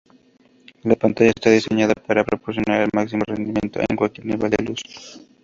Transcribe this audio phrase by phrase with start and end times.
[0.81, 4.81] La pantalla está diseñada para proporcionar el máximo rendimiento en cualquier nivel de luz.